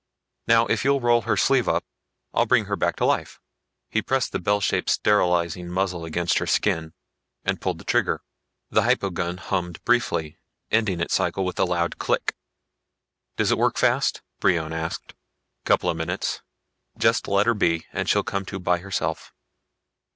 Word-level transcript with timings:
"Now, 0.47 0.65
if 0.65 0.83
you'll 0.83 0.99
roll 0.99 1.21
her 1.29 1.37
sleeve 1.37 1.69
up 1.69 1.85
I'll 2.33 2.47
bring 2.47 2.65
her 2.65 2.75
back 2.75 2.95
to 2.95 3.05
life." 3.05 3.39
He 3.91 4.01
pressed 4.01 4.31
the 4.31 4.39
bell 4.39 4.59
shaped 4.59 4.89
sterilizing 4.89 5.67
muzzle 5.69 6.05
against 6.05 6.39
her 6.39 6.47
skin 6.47 6.93
and 7.45 7.61
pulled 7.61 7.77
the 7.77 7.83
trigger. 7.83 8.23
The 8.71 8.81
hypo 8.81 9.11
gun 9.11 9.37
hummed 9.37 9.79
briefly, 9.85 10.39
ending 10.71 11.01
its 11.01 11.13
cycle 11.13 11.45
with 11.45 11.59
a 11.59 11.65
loud 11.65 11.99
click. 11.99 12.35
"Does 13.37 13.51
it 13.51 13.59
work 13.59 13.77
fast?" 13.77 14.23
Brion 14.39 14.73
asked. 14.73 15.13
"Couple 15.65 15.87
of 15.87 15.97
minutes. 15.97 16.41
Just 16.97 17.27
let 17.27 17.45
her 17.45 17.53
be 17.53 17.85
and 17.93 18.09
she'll 18.09 18.23
come 18.23 18.43
to 18.45 18.57
by 18.57 18.79
herself." 18.79 19.31